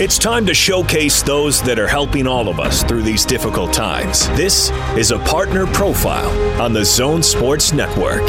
It's 0.00 0.18
time 0.18 0.44
to 0.46 0.54
showcase 0.54 1.22
those 1.22 1.62
that 1.62 1.78
are 1.78 1.86
helping 1.86 2.26
all 2.26 2.48
of 2.48 2.58
us 2.58 2.82
through 2.82 3.02
these 3.02 3.24
difficult 3.24 3.72
times. 3.72 4.28
This 4.30 4.70
is 4.96 5.12
a 5.12 5.18
partner 5.20 5.66
profile 5.66 6.30
on 6.60 6.72
the 6.72 6.84
Zone 6.84 7.22
Sports 7.22 7.72
Network. 7.72 8.22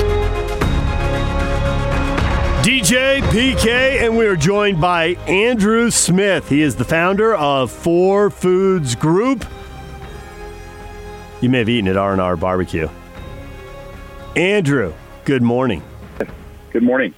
DJ 2.63 3.21
PK, 3.31 4.03
and 4.05 4.15
we 4.15 4.27
are 4.27 4.35
joined 4.35 4.79
by 4.79 5.15
Andrew 5.27 5.89
Smith. 5.89 6.49
He 6.49 6.61
is 6.61 6.75
the 6.75 6.85
founder 6.85 7.35
of 7.35 7.71
Four 7.71 8.29
Foods 8.29 8.93
Group. 8.95 9.43
You 11.41 11.49
may 11.49 11.59
have 11.59 11.69
eaten 11.69 11.87
at 11.87 11.97
R&R 11.97 12.35
Barbecue. 12.35 12.89
Andrew, 14.35 14.93
good 15.25 15.41
morning. 15.41 15.83
Good 16.71 16.83
morning. 16.83 17.13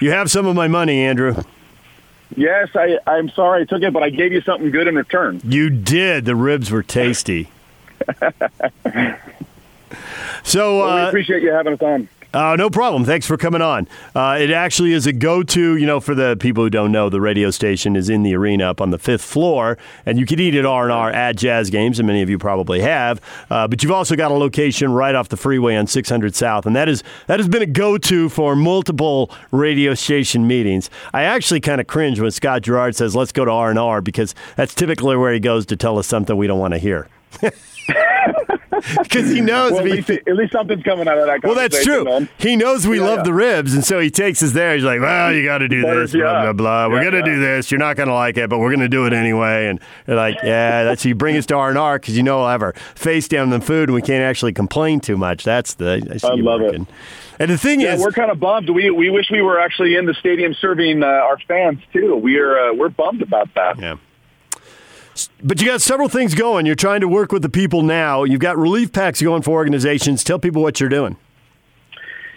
You 0.00 0.10
have 0.10 0.30
some 0.30 0.46
of 0.46 0.54
my 0.54 0.68
money, 0.68 1.00
Andrew. 1.00 1.34
Yes, 2.36 2.68
I, 2.74 2.98
I'm 3.06 3.28
sorry 3.30 3.62
I 3.62 3.64
took 3.64 3.82
it, 3.82 3.92
but 3.92 4.02
I 4.02 4.10
gave 4.10 4.32
you 4.32 4.40
something 4.40 4.70
good 4.70 4.88
in 4.88 4.94
return. 4.96 5.40
You 5.44 5.70
did. 5.70 6.24
The 6.24 6.36
ribs 6.36 6.70
were 6.70 6.82
tasty. 6.82 7.50
so 10.42 10.78
Well, 10.78 10.94
we 10.96 11.00
uh, 11.02 11.08
appreciate 11.08 11.42
you 11.42 11.52
having 11.52 11.74
us 11.74 11.82
on. 11.82 12.08
Uh, 12.34 12.56
no 12.56 12.70
problem. 12.70 13.04
Thanks 13.04 13.26
for 13.26 13.36
coming 13.36 13.60
on. 13.60 13.86
Uh, 14.14 14.38
it 14.40 14.50
actually 14.50 14.92
is 14.92 15.06
a 15.06 15.12
go-to. 15.12 15.76
You 15.76 15.86
know, 15.86 16.00
for 16.00 16.14
the 16.14 16.36
people 16.38 16.64
who 16.64 16.70
don't 16.70 16.90
know, 16.90 17.08
the 17.08 17.20
radio 17.20 17.50
station 17.50 17.94
is 17.94 18.08
in 18.08 18.22
the 18.22 18.34
arena 18.34 18.70
up 18.70 18.80
on 18.80 18.90
the 18.90 18.98
fifth 18.98 19.22
floor, 19.22 19.76
and 20.06 20.18
you 20.18 20.24
can 20.24 20.40
eat 20.40 20.54
at 20.54 20.64
R 20.64 20.84
and 20.84 20.92
R 20.92 21.10
at 21.10 21.36
Jazz 21.36 21.68
games, 21.68 21.98
and 21.98 22.06
many 22.06 22.22
of 22.22 22.30
you 22.30 22.38
probably 22.38 22.80
have. 22.80 23.20
Uh, 23.50 23.68
but 23.68 23.82
you've 23.82 23.92
also 23.92 24.16
got 24.16 24.30
a 24.30 24.34
location 24.34 24.92
right 24.92 25.14
off 25.14 25.28
the 25.28 25.36
freeway 25.36 25.76
on 25.76 25.86
600 25.86 26.34
South, 26.34 26.64
and 26.64 26.74
that 26.74 26.88
is 26.88 27.02
that 27.26 27.38
has 27.38 27.48
been 27.48 27.62
a 27.62 27.66
go-to 27.66 28.28
for 28.28 28.56
multiple 28.56 29.30
radio 29.50 29.94
station 29.94 30.46
meetings. 30.46 30.88
I 31.12 31.24
actually 31.24 31.60
kind 31.60 31.80
of 31.80 31.86
cringe 31.86 32.18
when 32.18 32.30
Scott 32.30 32.62
Gerard 32.62 32.96
says, 32.96 33.14
"Let's 33.14 33.32
go 33.32 33.44
to 33.44 33.50
R 33.50 33.70
and 33.70 33.78
R," 33.78 34.00
because 34.00 34.34
that's 34.56 34.74
typically 34.74 35.16
where 35.16 35.32
he 35.32 35.40
goes 35.40 35.66
to 35.66 35.76
tell 35.76 35.98
us 35.98 36.06
something 36.06 36.36
we 36.36 36.46
don't 36.46 36.58
want 36.58 36.72
to 36.72 36.78
hear. 36.78 37.08
Because 39.02 39.30
he 39.30 39.40
knows 39.40 39.72
Well, 39.72 39.80
at, 39.80 39.84
least, 39.84 40.10
at 40.10 40.26
least 40.36 40.52
something's 40.52 40.82
coming 40.82 41.06
out 41.08 41.18
of 41.18 41.26
that 41.26 41.42
well, 41.42 41.54
that's 41.54 41.84
true. 41.84 42.04
man. 42.04 42.28
He 42.38 42.56
knows 42.56 42.86
we 42.86 42.98
Yeah, 42.98 43.04
love 43.06 43.18
yeah. 43.18 43.22
the 43.24 43.34
ribs, 43.34 43.74
and 43.74 43.84
so 43.84 44.00
he 44.00 44.10
takes 44.10 44.42
us 44.42 44.52
there. 44.52 44.74
He's 44.74 44.84
like, 44.84 45.00
"Well, 45.00 45.32
you 45.34 45.44
got 45.44 45.58
to 45.58 45.68
do 45.68 45.82
this, 45.82 46.12
blah 46.12 46.42
blah 46.42 46.52
blah. 46.52 46.88
We're 46.88 47.04
gonna 47.04 47.22
do 47.22 47.38
this. 47.38 47.70
You're 47.70 47.78
not 47.80 47.96
gonna 47.96 48.14
like 48.14 48.36
it, 48.36 48.48
but 48.48 48.58
we're 48.58 48.70
gonna 48.72 48.88
do 48.88 49.06
it 49.06 49.12
anyway." 49.12 49.66
And 49.68 49.80
they're 50.06 50.16
like, 50.16 50.36
"Yeah, 50.42 50.84
that's 50.84 51.04
you 51.04 51.14
bring 51.14 51.36
us 51.36 51.46
to 51.46 51.54
R 51.56 51.68
and 51.68 51.78
R 51.78 51.98
because 51.98 52.16
you 52.16 52.22
know 52.22 52.38
we'll 52.38 52.48
have 52.48 52.62
our 52.62 52.72
face 52.94 53.28
down 53.28 53.50
the 53.50 53.60
food, 53.60 53.88
and 53.88 53.94
we 53.94 54.02
can't 54.02 54.22
actually 54.24 54.52
complain 54.52 55.00
too 55.00 55.16
much. 55.16 55.44
That's 55.44 55.74
the 55.74 56.06
I, 56.10 56.16
see 56.16 56.26
I 56.28 56.34
love 56.34 56.60
it. 56.60 56.64
working. 56.64 56.86
And 57.38 57.50
the 57.50 57.58
thing 57.58 57.80
is, 57.80 58.00
we're 58.00 58.12
kind 58.12 58.30
of 58.30 58.38
bummed. 58.40 58.70
We 58.70 58.90
we 58.90 59.10
wish 59.10 59.30
we 59.30 59.42
were 59.42 59.58
actually 59.60 59.96
in 59.96 60.06
the 60.06 60.14
stadium 60.14 60.54
serving 60.54 61.02
uh, 61.02 61.06
our 61.06 61.38
fans 61.48 61.80
too. 61.92 62.16
We're 62.16 62.70
uh, 62.70 62.74
we're 62.74 62.88
bummed 62.88 63.22
about 63.22 63.48
that. 63.54 63.78
Yeah. 63.78 63.96
But 65.42 65.60
you 65.60 65.66
got 65.66 65.82
several 65.82 66.08
things 66.08 66.34
going. 66.34 66.66
You're 66.66 66.74
trying 66.74 67.00
to 67.00 67.08
work 67.08 67.32
with 67.32 67.42
the 67.42 67.48
people 67.48 67.82
now. 67.82 68.24
You've 68.24 68.40
got 68.40 68.56
relief 68.56 68.92
packs 68.92 69.20
going 69.20 69.42
for 69.42 69.52
organizations. 69.52 70.24
Tell 70.24 70.38
people 70.38 70.62
what 70.62 70.80
you're 70.80 70.88
doing. 70.88 71.16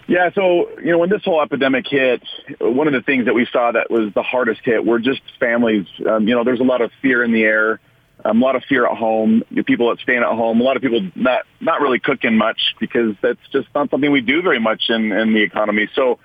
Yeah, 0.08 0.30
so 0.34 0.70
you 0.78 0.92
know 0.92 0.98
when 0.98 1.10
this 1.10 1.24
whole 1.24 1.42
epidemic 1.42 1.86
hit, 1.88 2.22
one 2.60 2.86
of 2.86 2.92
the 2.92 3.02
things 3.02 3.24
that 3.24 3.34
we 3.34 3.46
saw 3.52 3.72
that 3.72 3.90
was 3.90 4.12
the 4.14 4.22
hardest 4.22 4.60
hit 4.64 4.84
were 4.84 5.00
just 5.00 5.20
families. 5.40 5.86
Um, 6.08 6.28
you 6.28 6.34
know, 6.34 6.44
there's 6.44 6.60
a 6.60 6.64
lot 6.64 6.80
of 6.80 6.92
fear 7.02 7.24
in 7.24 7.32
the 7.32 7.42
air, 7.42 7.80
um, 8.24 8.40
a 8.40 8.44
lot 8.44 8.54
of 8.54 8.62
fear 8.68 8.86
at 8.86 8.96
home. 8.96 9.42
People 9.66 9.88
that 9.88 9.98
staying 10.00 10.22
at 10.22 10.28
home, 10.28 10.60
a 10.60 10.62
lot 10.62 10.76
of 10.76 10.82
people 10.82 11.00
not 11.16 11.42
not 11.60 11.80
really 11.80 11.98
cooking 11.98 12.36
much 12.36 12.76
because 12.78 13.16
that's 13.20 13.40
just 13.50 13.66
not 13.74 13.90
something 13.90 14.12
we 14.12 14.20
do 14.20 14.42
very 14.42 14.60
much 14.60 14.84
in 14.90 15.10
in 15.10 15.34
the 15.34 15.42
economy. 15.42 15.88
So 15.94 16.20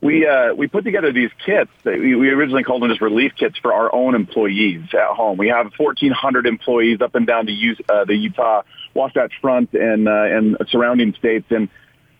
we 0.00 0.26
uh, 0.26 0.54
we 0.54 0.66
put 0.66 0.84
together 0.84 1.12
these 1.12 1.30
kits. 1.44 1.70
We, 1.84 2.14
we 2.14 2.30
originally 2.30 2.62
called 2.62 2.82
them 2.82 2.88
just 2.88 3.02
relief 3.02 3.32
kits 3.36 3.58
for 3.58 3.72
our 3.72 3.94
own 3.94 4.14
employees 4.14 4.82
at 4.94 5.14
home. 5.14 5.36
We 5.36 5.48
have 5.48 5.72
1,400 5.76 6.46
employees 6.46 7.00
up 7.02 7.14
and 7.14 7.26
down 7.26 7.46
the, 7.46 7.52
U- 7.52 7.76
uh, 7.88 8.04
the 8.06 8.16
Utah 8.16 8.62
Wasatch 8.94 9.32
Front 9.40 9.74
and 9.74 10.08
uh, 10.08 10.12
and 10.12 10.56
surrounding 10.70 11.14
states, 11.14 11.46
and 11.50 11.68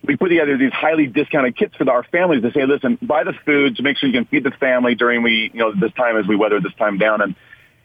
we 0.05 0.17
put 0.17 0.29
together 0.29 0.59
these 0.59 0.73
highly 0.73 1.07
discounted 1.07 1.57
kits 1.57 1.75
for 1.77 1.91
our 1.91 2.05
families 2.05 2.43
to 2.43 2.53
say, 2.53 2.67
listen, 2.67 2.99
buy 3.01 3.25
the 3.25 3.35
food 3.45 3.77
to 3.77 3.83
make 3.83 3.97
sure 3.97 4.09
you 4.09 4.15
can 4.15 4.27
feed 4.27 4.45
the 4.45 4.51
family 4.51 4.95
during 4.95 5.23
we 5.23 5.51
you 5.53 5.61
know 5.61 5.73
this 5.73 5.93
time 5.95 6.19
as 6.19 6.27
we 6.27 6.37
weather 6.37 6.61
this 6.61 6.75
time 6.75 6.99
down 6.99 7.21
and. 7.21 7.35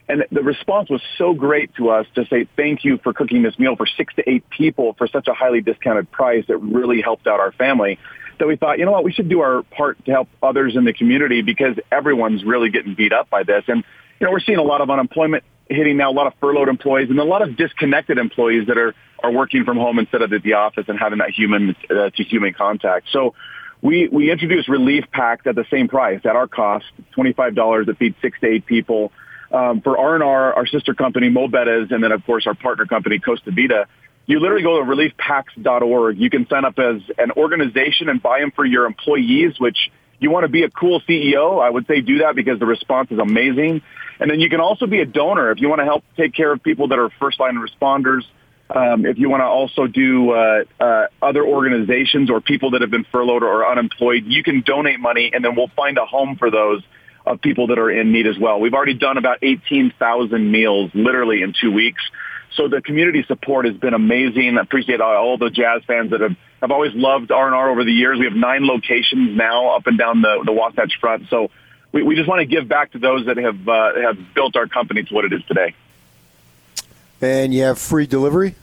And 0.08 0.24
the 0.31 0.44
response 0.44 0.91
was 0.91 1.02
so 1.18 1.34
great 1.34 1.74
to 1.78 1.90
us 1.90 2.06
to 2.14 2.28
say 2.28 2.47
thank 2.56 2.86
you 2.86 3.00
for 3.00 3.12
cooking 3.12 3.41
this 3.41 3.58
meal 3.58 3.75
for 3.75 3.88
six 3.88 4.14
to 4.18 4.30
eight 4.30 4.47
people 4.52 4.94
for 5.00 5.08
such 5.08 5.28
a 5.28 5.34
highly 5.34 5.62
discounted 5.62 6.12
price 6.12 6.46
that 6.47 6.58
really 6.58 7.02
helped 7.02 7.25
out 7.25 7.40
our 7.40 7.52
family 7.53 7.97
that 8.40 8.47
we 8.47 8.56
thought, 8.56 8.79
you 8.79 8.85
know 8.85 8.91
what, 8.91 9.03
we 9.03 9.12
should 9.12 9.29
do 9.29 9.41
our 9.41 9.63
part 9.63 10.03
to 10.06 10.12
help 10.12 10.29
others 10.41 10.75
in 10.75 10.84
the 10.84 10.94
community 10.94 11.41
because 11.41 11.78
everyone's 11.91 12.44
really 12.44 12.69
getting 12.69 12.96
beat 12.96 13.13
up 13.13 13.29
by 13.29 13.44
this. 13.44 13.63
And, 13.68 13.84
you 14.19 14.25
know, 14.25 14.31
we're 14.31 14.40
seeing 14.40 14.57
a 14.57 14.63
lot 14.63 14.81
of 14.81 14.90
unemployment 14.90 15.44
hitting 15.69 15.97
now, 15.97 16.12
a 16.12 16.13
lot 16.13 16.28
of 16.28 16.34
furloughed 16.40 16.69
employees 16.69 17.09
and 17.09 17.19
a 17.19 17.23
lot 17.23 17.41
of 17.41 17.56
disconnected 17.56 18.18
employees 18.18 18.68
that 18.68 18.78
are, 18.78 18.94
are 19.23 19.31
working 19.31 19.66
from 19.66 19.78
home 19.78 20.00
instead 20.00 20.22
of 20.22 20.31
at 20.31 20.44
the 20.44 20.53
office 20.53 20.85
and 20.88 21.00
having 21.00 21.19
that 21.19 21.31
human 21.31 21.75
uh, 21.90 22.09
to 22.12 22.23
human 22.23 22.53
contact. 22.53 23.07
So 23.12 23.34
we, 23.81 24.07
we 24.07 24.31
introduced 24.31 24.67
relief 24.67 25.06
packs 25.12 25.46
at 25.47 25.56
the 25.56 25.66
same 25.72 25.88
price 25.88 26.22
at 26.25 26.35
our 26.35 26.47
cost, 26.47 26.85
$25 27.17 27.85
that 27.85 27.97
feed 27.97 28.16
six 28.22 28.40
to 28.41 28.47
eight 28.47 28.66
people. 28.66 29.12
Um, 29.52 29.81
for 29.81 29.97
R&R, 29.97 30.53
our 30.53 30.66
sister 30.66 30.94
company, 30.94 31.29
Mo' 31.29 31.47
Bettahs, 31.47 31.91
and 31.91 32.03
then, 32.03 32.12
of 32.12 32.25
course, 32.25 32.47
our 32.47 32.56
partner 32.56 32.85
company, 32.85 33.19
Costa 33.19 33.52
Vida, 33.52 33.88
you 34.25 34.40
literally 34.40 34.63
go 34.63 34.80
to 34.80 34.86
reliefpacks.org. 34.86 36.18
You 36.18 36.30
can 36.30 36.47
sign 36.47 36.66
up 36.66 36.80
as 36.80 37.02
an 37.18 37.31
organization 37.31 38.09
and 38.09 38.22
buy 38.22 38.40
them 38.40 38.52
for 38.52 38.66
your 38.66 38.86
employees, 38.86 39.59
which 39.59 39.78
you 40.19 40.31
want 40.31 40.44
to 40.44 40.50
be 40.50 40.63
a 40.63 40.69
cool 40.69 41.02
CEO. 41.02 41.62
I 41.62 41.69
would 41.69 41.86
say 41.88 42.02
do 42.02 42.19
that 42.19 42.35
because 42.35 42.59
the 42.59 42.66
response 42.66 43.12
is 43.12 43.19
amazing. 43.19 43.81
And 44.19 44.31
then 44.31 44.40
you 44.40 44.50
can 44.50 44.62
also 44.62 44.88
be 44.88 45.02
a 45.02 45.06
donor 45.06 45.52
if 45.52 45.59
you 45.59 45.69
want 45.69 45.80
to 45.80 45.85
help 45.85 46.03
take 46.18 46.34
care 46.34 46.52
of 46.52 46.64
people 46.64 46.88
that 46.88 47.00
are 47.00 47.09
first 47.19 47.40
line 47.40 47.56
responders. 47.56 48.22
Um, 48.68 49.06
if 49.06 49.19
you 49.19 49.30
want 49.30 49.41
to 49.41 49.46
also 49.46 49.85
do 49.85 50.31
uh, 50.31 50.64
uh, 50.80 51.08
other 51.22 51.46
organizations 51.46 52.31
or 52.31 52.41
people 52.41 52.72
that 52.72 52.81
have 52.81 52.90
been 52.90 53.06
furloughed 53.12 53.44
or 53.44 53.69
unemployed, 53.69 54.24
you 54.25 54.41
can 54.41 54.62
donate 54.62 55.00
money, 55.00 55.30
and 55.31 55.46
then 55.46 55.56
we'll 55.56 55.72
find 55.75 56.00
a 56.00 56.06
home 56.06 56.35
for 56.38 56.50
those 56.50 56.81
of 57.28 57.41
people 57.41 57.68
that 57.68 57.78
are 57.78 57.91
in 57.91 58.12
need 58.12 58.25
as 58.25 58.38
well. 58.40 58.59
We've 58.59 58.74
already 58.74 58.96
done 58.96 59.18
about 59.18 59.40
18,000 59.44 60.52
meals 60.52 60.91
literally 60.94 61.44
in 61.44 61.53
two 61.59 61.72
weeks. 61.72 62.02
So 62.56 62.68
the 62.70 62.82
community 62.82 63.24
support 63.28 63.66
has 63.66 63.76
been 63.76 63.94
amazing. 63.94 64.58
I 64.58 64.62
appreciate 64.62 65.02
all, 65.02 65.38
the 65.38 65.50
jazz 65.50 65.84
fans 65.86 66.12
that 66.12 66.22
have, 66.22 66.36
have 66.62 66.72
always 66.72 66.94
loved 66.94 67.32
R&R 67.32 67.70
over 67.70 67.84
the 67.84 67.92
years. 67.92 68.18
We 68.18 68.26
have 68.26 68.36
nine 68.36 68.66
locations 68.66 69.36
now 69.36 69.76
up 69.76 69.88
and 69.88 69.98
down 69.98 70.22
the, 70.22 70.42
the 70.46 70.54
Wasatch 70.54 70.98
Front. 71.00 71.28
So 71.30 71.52
we, 71.92 72.04
we 72.04 72.16
just 72.16 72.30
want 72.30 72.40
to 72.40 72.46
give 72.46 72.68
back 72.68 72.92
to 72.94 73.00
those 73.00 73.26
that 73.26 73.38
have, 73.38 73.68
uh, 73.68 74.02
have 74.02 74.34
built 74.34 74.56
our 74.56 74.68
company 74.68 75.04
to 75.04 75.14
what 75.14 75.26
it 75.26 75.34
is 75.34 75.44
today. 75.46 75.76
And 77.22 77.54
you 77.54 77.64
have 77.64 77.80
free 77.80 78.08
delivery? 78.08 78.56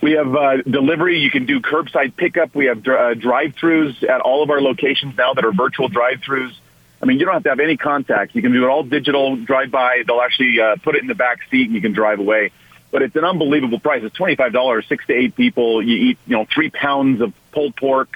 We 0.00 0.12
have 0.12 0.34
uh, 0.34 0.56
delivery. 0.62 1.18
You 1.20 1.30
can 1.30 1.46
do 1.46 1.60
curbside 1.60 2.16
pickup. 2.16 2.54
We 2.54 2.66
have 2.66 2.82
dr- 2.82 3.00
uh, 3.00 3.14
drive-throughs 3.14 4.08
at 4.08 4.20
all 4.20 4.42
of 4.42 4.50
our 4.50 4.60
locations 4.60 5.16
now 5.16 5.34
that 5.34 5.44
are 5.44 5.52
virtual 5.52 5.88
drive-throughs. 5.88 6.52
I 7.00 7.06
mean, 7.06 7.18
you 7.18 7.26
don't 7.26 7.34
have 7.34 7.42
to 7.44 7.48
have 7.50 7.60
any 7.60 7.76
contact. 7.76 8.34
You 8.34 8.42
can 8.42 8.52
do 8.52 8.64
it 8.64 8.68
all 8.68 8.82
digital, 8.82 9.36
drive 9.36 9.70
by. 9.70 10.02
They'll 10.06 10.20
actually 10.20 10.60
uh, 10.60 10.76
put 10.82 10.96
it 10.96 11.02
in 11.02 11.06
the 11.06 11.14
back 11.14 11.38
seat 11.50 11.66
and 11.66 11.74
you 11.74 11.80
can 11.80 11.92
drive 11.92 12.18
away. 12.18 12.50
But 12.94 13.02
it's 13.02 13.16
an 13.16 13.24
unbelievable 13.24 13.80
price. 13.80 14.04
It's 14.04 14.16
$25, 14.16 14.86
six 14.86 15.04
to 15.08 15.14
eight 15.14 15.34
people. 15.34 15.82
You 15.82 16.10
eat, 16.10 16.18
you 16.28 16.36
know, 16.36 16.46
three 16.54 16.70
pounds 16.70 17.20
of 17.20 17.32
pulled 17.50 17.74
pork. 17.74 18.08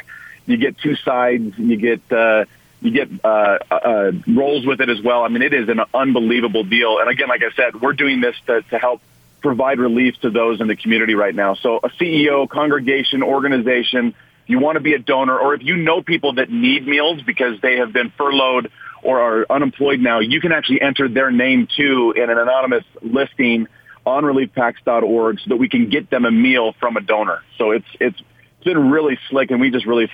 You 0.47 0.57
get 0.57 0.79
two 0.79 0.95
sides. 0.95 1.59
You 1.59 1.77
get, 1.77 2.01
uh, 2.13 2.45
you 2.81 2.93
get 2.93 3.09
uh, 3.25 3.59
uh, 3.73 4.13
rolls 4.29 4.65
with 4.65 4.81
it 4.81 4.89
as 4.89 5.03
well. 5.03 5.25
I 5.25 5.29
mean, 5.31 5.43
it 5.43 5.53
is 5.53 5.69
an 5.69 5.81
unbelievable 5.93 6.63
deal. 6.63 7.01
And 7.01 7.11
again, 7.11 7.27
like 7.27 7.43
I 7.43 7.53
said, 7.57 7.83
we're 7.83 7.93
doing 7.93 8.21
this 8.21 8.37
to, 8.47 8.63
to 8.71 8.79
help 8.79 9.01
provide 9.41 9.81
relief 9.81 10.15
to 10.21 10.31
those 10.31 10.61
in 10.61 10.69
the 10.69 10.77
community 10.77 11.17
right 11.17 11.35
now. 11.35 11.57
So 11.57 11.79
a 11.79 11.89
CEO, 11.89 12.49
congregation, 12.49 13.25
organization, 13.25 14.15
if 14.45 14.49
you 14.49 14.61
want 14.61 14.77
to 14.77 14.81
be 14.81 14.95
a 14.95 15.01
donor, 15.01 15.37
or 15.37 15.55
if 15.55 15.65
you 15.65 15.75
know 15.75 16.03
people 16.03 16.35
that 16.35 16.51
need 16.53 16.87
meals 16.87 17.21
because 17.23 17.61
they 17.63 17.79
have 17.79 17.93
been 17.93 18.11
furloughed 18.11 18.71
or 19.03 19.21
are 19.21 19.47
unemployed 19.51 19.99
now, 19.99 20.21
you 20.21 20.41
can 20.41 20.53
actually 20.53 20.83
enter 20.83 21.09
their 21.09 21.33
name 21.33 21.67
too 21.77 22.15
in 22.17 22.31
an 22.31 22.39
anonymous 22.39 22.85
listing 23.03 23.67
on 24.09 24.25
reliefpacks.org 24.25 25.41
so 25.41 25.49
that 25.49 25.57
we 25.57 25.69
can 25.69 25.89
get 25.89 26.11
them 26.11 26.25
a 26.25 26.31
meal 26.31 26.75
from 26.81 26.97
a 26.97 27.01
donor. 27.01 27.43
So 27.57 27.71
it's 27.71 27.87
it's 28.01 28.21
been 28.65 28.91
really 28.91 29.19
slick, 29.29 29.51
and 29.51 29.61
we 29.61 29.71
just 29.71 29.87
really 29.87 30.09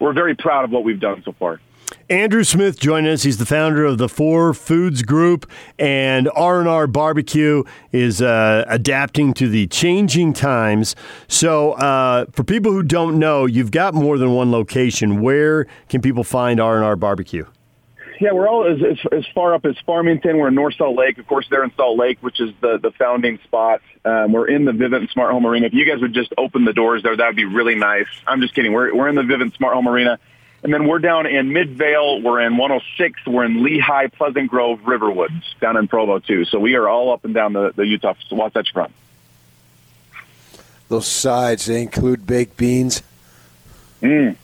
we're 0.00 0.12
very 0.12 0.34
proud 0.34 0.64
of 0.64 0.70
what 0.70 0.84
we've 0.84 1.00
done 1.00 1.22
so 1.24 1.32
far. 1.32 1.60
Andrew 2.10 2.44
Smith 2.44 2.78
joining 2.78 3.10
us. 3.12 3.22
He's 3.22 3.38
the 3.38 3.46
founder 3.46 3.84
of 3.84 3.98
the 3.98 4.08
Four 4.08 4.54
Foods 4.54 5.02
Group, 5.02 5.50
and 5.78 6.30
R 6.34 6.60
and 6.60 6.68
R 6.68 6.86
Barbecue 6.86 7.64
is 7.92 8.22
uh, 8.22 8.64
adapting 8.66 9.34
to 9.34 9.48
the 9.48 9.66
changing 9.66 10.32
times. 10.32 10.96
So, 11.28 11.72
uh, 11.72 12.26
for 12.32 12.44
people 12.44 12.72
who 12.72 12.82
don't 12.82 13.18
know, 13.18 13.46
you've 13.46 13.70
got 13.70 13.94
more 13.94 14.18
than 14.18 14.32
one 14.32 14.50
location. 14.50 15.20
Where 15.20 15.66
can 15.88 16.00
people 16.00 16.24
find 16.24 16.60
R 16.60 16.76
and 16.76 16.84
R 16.84 16.96
Barbecue? 16.96 17.44
Yeah, 18.20 18.32
we're 18.32 18.48
all 18.48 18.66
as, 18.66 18.82
as, 18.82 18.98
as 19.12 19.26
far 19.32 19.54
up 19.54 19.64
as 19.64 19.76
Farmington. 19.86 20.38
We're 20.38 20.48
in 20.48 20.54
North 20.54 20.74
Salt 20.74 20.96
Lake. 20.96 21.18
Of 21.18 21.26
course, 21.28 21.46
they're 21.48 21.62
in 21.62 21.72
Salt 21.76 21.96
Lake, 21.96 22.18
which 22.20 22.40
is 22.40 22.50
the, 22.60 22.78
the 22.78 22.90
founding 22.90 23.38
spot. 23.44 23.80
Um, 24.04 24.32
we're 24.32 24.48
in 24.48 24.64
the 24.64 24.72
Vivint 24.72 25.10
Smart 25.12 25.30
Home 25.30 25.46
Arena. 25.46 25.66
If 25.66 25.72
you 25.72 25.84
guys 25.84 26.00
would 26.00 26.14
just 26.14 26.32
open 26.36 26.64
the 26.64 26.72
doors 26.72 27.02
there, 27.04 27.16
that 27.16 27.26
would 27.26 27.36
be 27.36 27.44
really 27.44 27.76
nice. 27.76 28.08
I'm 28.26 28.40
just 28.40 28.54
kidding. 28.54 28.72
We're, 28.72 28.92
we're 28.94 29.08
in 29.08 29.14
the 29.14 29.22
Vivint 29.22 29.56
Smart 29.56 29.74
Home 29.74 29.88
Arena. 29.88 30.18
And 30.64 30.74
then 30.74 30.88
we're 30.88 30.98
down 30.98 31.26
in 31.26 31.52
Midvale. 31.52 32.20
We're 32.20 32.40
in 32.40 32.56
106. 32.56 33.26
We're 33.26 33.44
in 33.44 33.58
Lehi, 33.58 34.12
Pleasant 34.12 34.50
Grove, 34.50 34.80
Riverwoods, 34.80 35.44
down 35.60 35.76
in 35.76 35.86
Provo 35.86 36.18
too. 36.18 36.44
So 36.44 36.58
we 36.58 36.74
are 36.74 36.88
all 36.88 37.12
up 37.12 37.24
and 37.24 37.32
down 37.32 37.52
the, 37.52 37.72
the 37.76 37.86
Utah 37.86 38.14
Wasatch 38.32 38.72
Front. 38.72 38.92
Those 40.88 41.06
sides 41.06 41.66
they 41.66 41.82
include 41.82 42.26
baked 42.26 42.56
beans. 42.56 43.02
Mm. 44.02 44.36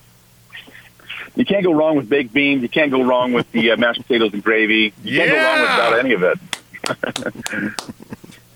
You 1.37 1.45
can't 1.45 1.65
go 1.65 1.73
wrong 1.73 1.97
with 1.97 2.09
baked 2.09 2.33
beans. 2.33 2.63
You 2.63 2.69
can't 2.69 2.91
go 2.91 3.03
wrong 3.03 3.33
with 3.33 3.51
the 3.53 3.71
uh, 3.73 3.77
mashed 3.77 4.03
potatoes 4.03 4.33
and 4.33 4.43
gravy. 4.43 4.93
You 5.03 5.19
can't 5.19 5.31
go 5.31 5.43
wrong 5.43 5.61
without 5.61 5.99
any 5.99 6.15
of 6.15 6.23
it. 6.23 6.39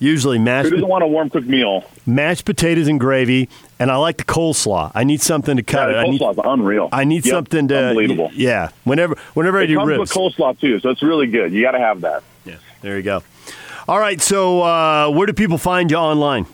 Usually 0.00 0.38
mashed. 0.38 0.68
Who 0.68 0.76
doesn't 0.76 0.88
want 0.88 1.02
a 1.02 1.08
warm 1.08 1.28
cooked 1.28 1.48
meal? 1.48 1.82
Mashed 2.06 2.44
potatoes 2.44 2.86
and 2.86 3.00
gravy, 3.00 3.48
and 3.80 3.90
I 3.90 3.96
like 3.96 4.18
the 4.18 4.24
coleslaw. 4.24 4.92
I 4.94 5.02
need 5.02 5.20
something 5.20 5.56
to 5.56 5.64
cut 5.64 5.90
yeah, 5.90 6.02
it. 6.02 6.06
I 6.06 6.10
need, 6.10 6.22
unreal. 6.44 6.88
I 6.92 7.02
need 7.02 7.26
yep, 7.26 7.32
something 7.32 7.66
to. 7.68 7.76
Unbelievable. 7.76 8.30
Yeah. 8.32 8.68
Whenever, 8.84 9.16
whenever 9.34 9.60
it 9.60 9.64
I 9.64 9.66
do 9.66 9.74
comes 9.76 9.88
ribs. 9.88 10.00
with 10.00 10.12
coleslaw 10.12 10.56
too, 10.60 10.78
so 10.78 10.90
it's 10.90 11.02
really 11.02 11.26
good. 11.26 11.52
You 11.52 11.62
got 11.62 11.72
to 11.72 11.80
have 11.80 12.02
that. 12.02 12.22
Yeah. 12.44 12.58
There 12.80 12.96
you 12.96 13.02
go. 13.02 13.24
All 13.88 13.98
right. 13.98 14.20
So, 14.20 14.62
uh, 14.62 15.10
where 15.10 15.26
do 15.26 15.32
people 15.32 15.58
find 15.58 15.90
you 15.90 15.96
online? 15.96 16.46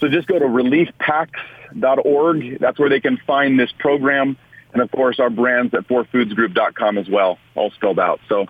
So 0.00 0.08
just 0.08 0.28
go 0.28 0.38
to 0.38 0.44
reliefpacks.org. 0.44 2.58
That's 2.58 2.78
where 2.78 2.90
they 2.90 3.00
can 3.00 3.16
find 3.16 3.58
this 3.58 3.72
program. 3.72 4.36
And 4.74 4.82
of 4.82 4.90
course, 4.90 5.18
our 5.20 5.30
brands 5.30 5.72
at 5.72 5.88
fourfoodsgroup.com 5.88 6.98
as 6.98 7.08
well, 7.08 7.38
all 7.54 7.70
spelled 7.70 7.98
out. 7.98 8.20
So 8.28 8.46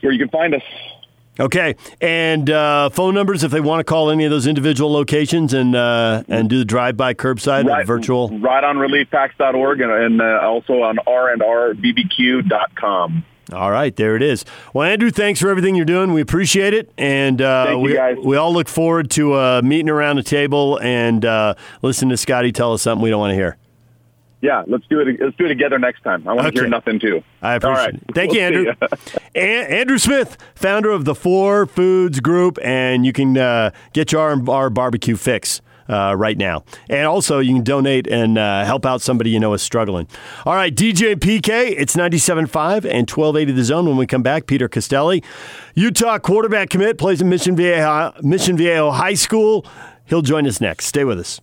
where 0.00 0.12
you 0.12 0.18
can 0.18 0.28
find 0.28 0.54
us. 0.54 0.62
Okay, 1.40 1.76
and 2.00 2.50
uh, 2.50 2.90
phone 2.90 3.14
numbers 3.14 3.44
if 3.44 3.52
they 3.52 3.60
want 3.60 3.78
to 3.78 3.84
call 3.84 4.10
any 4.10 4.24
of 4.24 4.30
those 4.32 4.48
individual 4.48 4.90
locations 4.92 5.54
and 5.54 5.76
uh, 5.76 6.24
and 6.26 6.50
do 6.50 6.58
the 6.58 6.64
drive-by 6.64 7.14
curbside 7.14 7.64
right, 7.66 7.82
or 7.82 7.84
virtual. 7.84 8.28
Right 8.40 8.64
on 8.64 8.76
reliefpacks.org 8.76 9.80
and, 9.80 9.92
and 9.92 10.20
uh, 10.20 10.40
also 10.42 10.82
on 10.82 10.98
r&rbbq.com. 11.06 11.84
All 13.52 13.70
right, 13.70 13.94
there 13.94 14.16
it 14.16 14.22
is. 14.22 14.44
Well, 14.74 14.90
Andrew, 14.90 15.10
thanks 15.10 15.40
for 15.40 15.48
everything 15.48 15.76
you're 15.76 15.84
doing. 15.86 16.12
We 16.12 16.20
appreciate 16.20 16.74
it, 16.74 16.90
and 16.98 17.40
uh, 17.40 17.78
we 17.80 17.94
guys. 17.94 18.16
we 18.22 18.36
all 18.36 18.52
look 18.52 18.68
forward 18.68 19.08
to 19.12 19.34
uh, 19.34 19.62
meeting 19.62 19.88
around 19.88 20.16
the 20.16 20.24
table 20.24 20.78
and 20.82 21.24
uh, 21.24 21.54
listening 21.82 22.10
to 22.10 22.16
Scotty 22.16 22.50
tell 22.50 22.72
us 22.72 22.82
something 22.82 23.00
we 23.02 23.10
don't 23.10 23.20
want 23.20 23.30
to 23.30 23.36
hear. 23.36 23.56
Yeah, 24.40 24.62
let's 24.68 24.86
do 24.86 25.00
it. 25.00 25.20
Let's 25.20 25.36
do 25.36 25.46
it 25.46 25.48
together 25.48 25.78
next 25.78 26.02
time. 26.02 26.26
I 26.28 26.32
want 26.32 26.46
Okay. 26.48 26.56
to 26.56 26.60
hear 26.62 26.68
nothing 26.68 27.00
too. 27.00 27.22
I 27.42 27.54
appreciate 27.54 27.76
right. 27.84 27.94
it. 27.94 28.14
Thank 28.14 28.30
We'll 28.32 28.40
you, 28.40 28.46
Andrew. 28.46 28.72
Andrew 29.34 29.98
Smith, 29.98 30.36
founder 30.54 30.90
of 30.90 31.04
the 31.04 31.14
Four 31.14 31.66
Foods 31.66 32.20
Group, 32.20 32.58
and 32.62 33.04
you 33.04 33.12
can 33.12 33.36
uh, 33.36 33.70
get 33.92 34.12
your 34.12 34.20
our, 34.22 34.50
our 34.50 34.70
barbecue 34.70 35.16
fix. 35.16 35.60
Uh, 35.90 36.14
right 36.14 36.36
now. 36.36 36.62
And 36.90 37.06
also, 37.06 37.38
you 37.38 37.54
can 37.54 37.64
donate 37.64 38.06
and 38.06 38.36
uh, 38.36 38.62
help 38.66 38.84
out 38.84 39.00
somebody 39.00 39.30
you 39.30 39.40
know 39.40 39.54
is 39.54 39.62
struggling. 39.62 40.06
All 40.44 40.54
right, 40.54 40.74
DJ 40.74 41.14
PK, 41.14 41.74
it's 41.78 41.96
97.5 41.96 42.84
and 42.84 43.08
1280 43.10 43.52
The 43.52 43.64
Zone. 43.64 43.86
When 43.86 43.96
we 43.96 44.06
come 44.06 44.22
back, 44.22 44.46
Peter 44.46 44.68
Costelli, 44.68 45.24
Utah 45.74 46.18
quarterback 46.18 46.68
commit, 46.68 46.98
plays 46.98 47.22
in 47.22 47.30
Mission 47.30 47.56
Viejo, 47.56 48.12
Mission 48.20 48.58
Viejo 48.58 48.90
High 48.90 49.14
School. 49.14 49.64
He'll 50.04 50.20
join 50.20 50.46
us 50.46 50.60
next. 50.60 50.84
Stay 50.84 51.04
with 51.04 51.18
us. 51.18 51.40